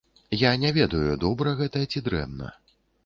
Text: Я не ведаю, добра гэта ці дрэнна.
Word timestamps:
Я 0.43 0.51
не 0.61 0.71
ведаю, 0.77 1.03
добра 1.25 1.53
гэта 1.61 1.85
ці 1.91 2.03
дрэнна. 2.09 2.53